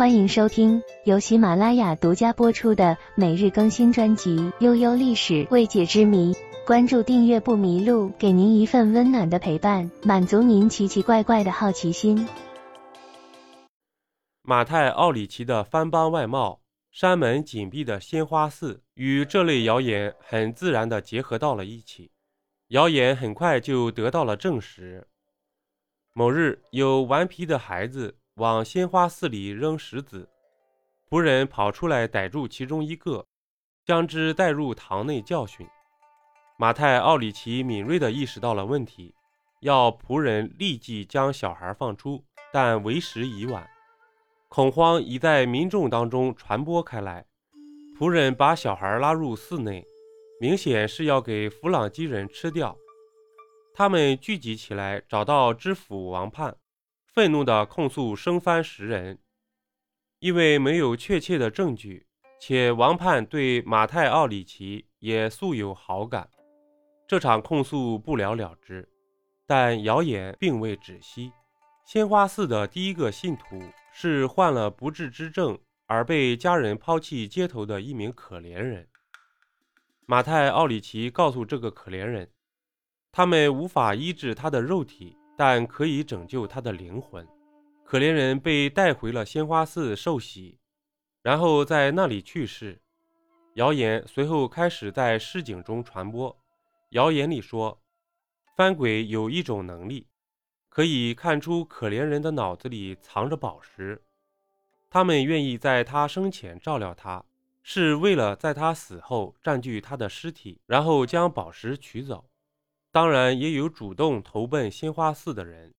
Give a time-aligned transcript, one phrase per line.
[0.00, 6.32] 欢迎收听由喜马拉雅独家播出的每日更新专辑《悠悠历史未解之谜》。
[6.66, 12.26] 关注订阅不迷路，给您一份温暖的陪伴，满足您奇奇怪怪的好奇心。
[14.40, 22.10] 马太奥里奇的翻帮外貌、山门紧闭的鲜花寺与这类谣言很自然地结合到了一起。
[22.68, 25.06] 谣言很快就得到了证实。
[26.14, 30.28] 某日，有顽皮的孩子往鲜花寺里扔石子，
[31.08, 33.26] 仆人跑出来逮住其中一个，
[33.84, 35.66] 将之带入堂内教训。
[36.56, 39.14] 马太奥里奇敏锐地意识到了问题，
[39.60, 42.22] 要仆人立即将小孩放出，
[42.52, 43.68] 但为时已晚。
[44.48, 47.24] 恐慌已在民众当中传播开来，
[47.98, 49.84] 仆人把小孩拉入寺内，
[50.40, 52.76] 明显是要给弗朗基人吃掉。
[53.72, 56.56] 他们聚集起来，找到知府王盼，
[57.12, 59.18] 愤怒地控诉生番十人，
[60.20, 62.06] 因为没有确切的证据，
[62.38, 66.30] 且王盼对马太奥里奇也素有好感。
[67.08, 68.88] 这场控诉不了了之，
[69.44, 71.32] 但谣言并未止息。
[71.84, 73.60] 鲜花寺的第一个信徒
[73.92, 78.86] 是患了不治之症而被家人抛弃街头的一名可怜人。
[80.06, 82.30] 马太奥里奇告诉这个可怜人，
[83.10, 87.26] 他们无法医治他的肉体，但可以拯救他的灵魂。
[87.82, 90.58] 可怜人被带回了鲜花寺受洗，
[91.22, 92.78] 然后在那里去世。
[93.54, 96.36] 谣言随后开始在市井中传播。
[96.90, 97.80] 谣言里说，
[98.54, 100.06] 番鬼有一种能力，
[100.68, 104.02] 可以看出可怜人的脑子里藏着宝石。
[104.90, 107.24] 他们愿意在他生前照料他，
[107.62, 112.26] 是为了在他死后占据他的尸体，然后将宝石取走。
[112.92, 115.72] 当然，也有主动投奔鲜花寺的人，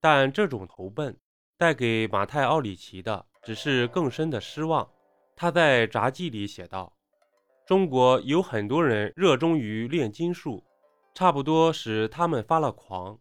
[0.00, 1.16] 但这种投奔
[1.58, 4.88] 带给马太奥里奇的只是更深的失望。
[5.34, 6.92] 他在札记里写道。
[7.66, 10.62] 中国有很多人热衷于炼金术，
[11.12, 13.18] 差不多使他们发了狂。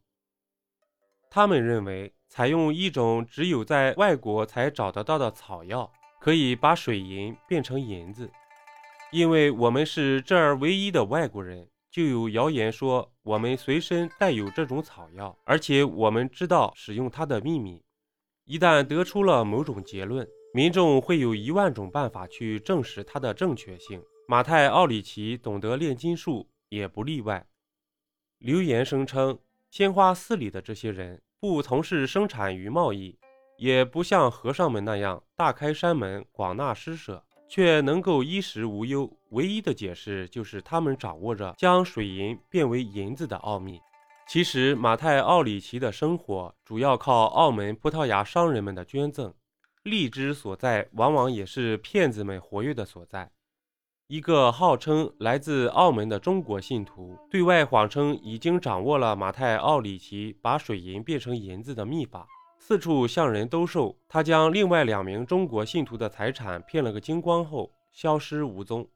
[1.32, 5.92] 他们认为采用一种只有在外国才找得到的草药，
[6.22, 8.30] 可以把水银变成银子。
[9.12, 17.82] 因为我们是这儿唯一的外国人，就有谣言说我们随身带有这种草药，而且我们知道使用它的秘密。
[18.44, 24.04] 一旦得出了某种结论，民众会有一万种办法去证实它的正确性。
[24.28, 27.48] 马太奥里奇懂得炼金术，也不例外。
[28.40, 29.40] 流言声称，
[29.72, 33.18] 鲜花寺里的这些人不从事生产与贸易，
[33.58, 39.10] 也不像和尚们那样大开山门广纳施舍，却能够衣食无忧。
[39.36, 43.82] 唯一的解释就是他们掌握着将水银变为银子的奥秘。
[44.30, 49.34] 其实，马太奥里奇的生活主要靠澳门葡萄牙商人们的捐赠，
[49.84, 53.30] 利之所在，往往也是骗子们活跃的所在。
[54.08, 62.26] 一个号称来自澳门的中国信徒，对外谎称已经掌握了马太奥里奇把水银变成银子的秘法，
[62.58, 63.98] 四处向人兜售。
[64.08, 68.88] 他将另外两名中国信徒的财产骗了个精光后消失无踪，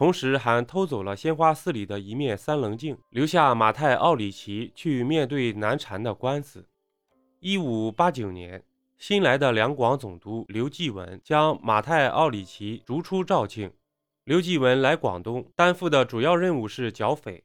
[0.00, 6.66] 同时还偷走了鲜花寺里的一面三棱镜，留下马太奥里奇去面对难缠的官司。
[7.40, 8.64] 一五八九年，
[8.96, 13.70] 新来的两广总督刘继文将马太奥里奇逐出肇庆。
[14.24, 17.44] 刘继文来广东，担负的主要任务是剿匪。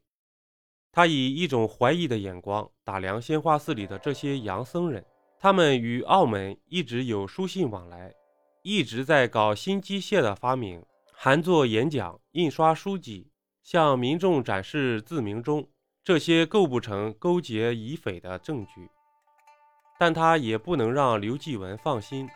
[0.90, 5.04] 他以一种怀疑的眼光打量鲜花寺里的这些洋僧人，
[5.38, 8.14] 他们与澳门一直有书信往来，
[8.62, 10.82] 一直在搞新机械的发明，
[11.18, 13.32] 还做演讲、印刷书籍，
[13.62, 15.66] 向民众展示自鸣钟。
[16.04, 18.88] 这些构不成勾结以匪的证据，
[19.98, 22.28] 但他也不能让刘继文放心。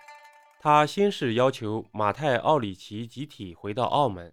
[0.61, 4.33] 他先是要求马太奥里奇集体回到澳门。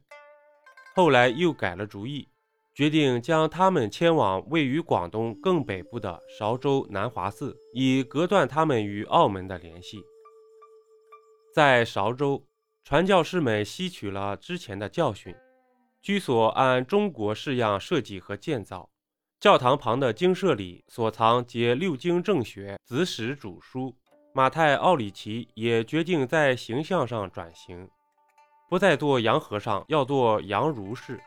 [0.96, 2.28] 后来又改了主意，
[2.74, 10.02] 决定将他们迁往位于广东更北部的韶州南华寺，以隔断他们与澳门的联系。
[11.54, 12.44] 在韶州，
[12.88, 15.36] 传教士们吸取了之前的教训，
[16.02, 18.90] 居所按中国式样设计和建造。
[19.42, 23.94] 教堂旁的经舍里所藏皆六经正学、子史主书。
[24.34, 27.90] 马太奥里奇也决定在形象上转型。
[28.70, 31.20] 不再做洋和尚，要做洋儒士，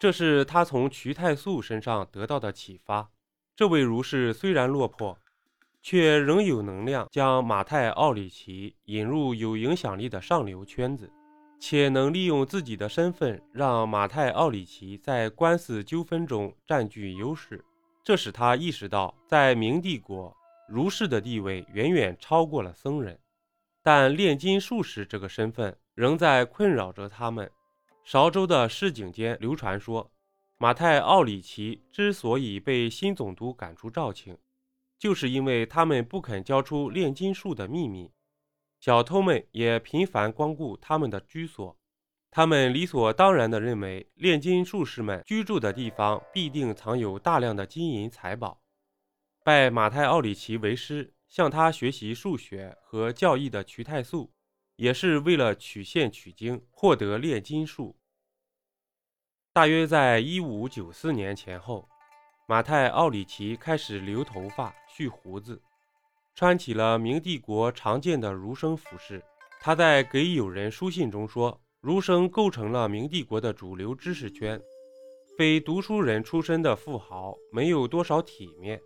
[0.00, 3.08] 这是他从瞿太素身上得到的启发。
[3.54, 5.16] 这位儒士虽然落魄，
[5.82, 11.10] 却仍有能量，将马太奥里奇引入有影响力的上流圈子，
[11.60, 17.64] 且能利用自己的身份，让马太奥里奇在官司纠纷中占据优势。
[18.04, 20.34] 这使他意识到，在明帝国，
[20.68, 23.18] 儒士的地位远远超过了僧人。
[23.82, 27.50] 但炼金术士这个身份仍在困扰着他们。
[28.04, 30.10] 韶州的市井间流传说，
[30.58, 34.36] 马太奥里奇之所以被新总督赶出肇庆，
[34.98, 38.10] 就是因为他们不肯交出炼金术的秘密。
[38.80, 41.76] 小偷们也频繁光顾他们的居所，
[42.30, 48.60] 他们理所当然地认为炼金术士们居住的地方必定藏有大量的金银财宝。
[49.44, 54.32] 拜马太奥里奇为师，向他学习数学和教义的瞿太素，
[54.76, 57.98] 也是为了取现取经，获得炼金术。
[59.52, 61.88] 大约在一五九四年前后，
[62.50, 65.60] 马太奥里奇开始留头发、蓄胡子。
[66.34, 69.22] 穿起了明帝国常见的儒生服饰。
[69.60, 74.58] 他在给友人书信中说：“儒生构成了明帝国的主流知识圈，
[75.36, 78.80] 非读书人出身的富豪没有多少体面。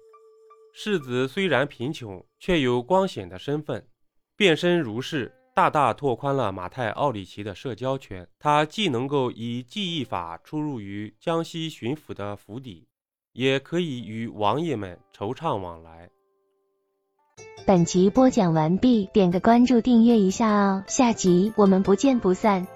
[0.73, 3.87] 世子虽然贫穷，却有光显的身份。”
[4.35, 8.29] 变身儒士，大大拓宽了马太奥里奇的社交圈。
[8.41, 12.89] 他既能够以记忆法出入于江西巡抚的府邸，
[13.33, 16.11] 也可以与王爷们惆怅往来。
[17.67, 22.67] 本集播讲完毕，点个关注，订阅一下哦，下集我们不见不散。